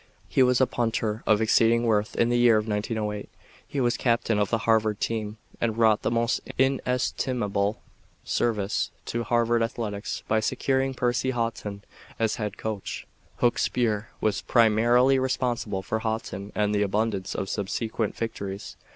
He 0.27 0.41
was 0.41 0.59
a 0.59 0.65
punter 0.65 1.21
of 1.27 1.41
exceeding 1.41 1.83
worth. 1.83 2.15
In 2.15 2.29
the 2.29 2.37
year 2.39 2.57
of 2.57 2.67
1908 2.67 3.29
he 3.67 3.79
was 3.79 3.97
captain 3.97 4.39
of 4.39 4.49
the 4.49 4.57
Harvard 4.65 4.99
team 4.99 5.37
and 5.61 5.77
wrought 5.77 6.01
the 6.01 6.09
most 6.09 6.41
inestimable 6.57 7.83
service 8.23 8.89
to 9.05 9.21
Harvard 9.23 9.61
athletics 9.61 10.23
by 10.27 10.39
securing 10.39 10.95
Percy 10.95 11.29
Haughton 11.29 11.83
as 12.17 12.37
Head 12.37 12.57
Coach. 12.57 13.05
Hooks 13.41 13.67
Burr 13.67 14.07
was 14.19 14.41
primarily 14.41 15.19
responsible 15.19 15.83
for 15.83 15.99
Haughton 15.99 16.51
and 16.55 16.73
the 16.73 16.81
abundance 16.81 17.35
of 17.35 17.47
subsequent 17.47 18.17
victories. 18.17 18.75